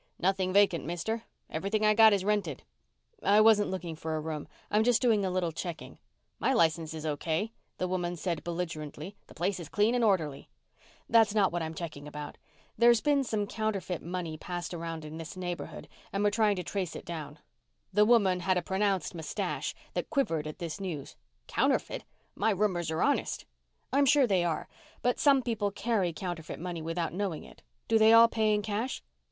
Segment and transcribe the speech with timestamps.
[0.17, 1.25] "Nothing vacant, mister.
[1.47, 2.63] Everything I've got is rented."
[3.21, 4.47] "I wasn't looking for a room.
[4.71, 5.99] I'm just doing a little checking."
[6.39, 9.15] "My license is okay," the woman said belligerently.
[9.27, 10.49] "The place is clean and orderly."
[11.07, 12.39] "That's not what I'm checking about.
[12.75, 17.05] There's been some counterfeit money passed in this neighborhood and we're trying to trace it
[17.05, 17.37] down."
[17.93, 21.15] The woman had a pronounced mustache that quivered at this news.
[21.45, 22.05] "Counterfeit!
[22.33, 23.45] My roomers are honest."
[23.93, 24.67] "I'm sure they are.
[25.03, 27.61] But some people carry counterfeit money without knowing it.
[27.87, 29.03] Do they all pay in cash?"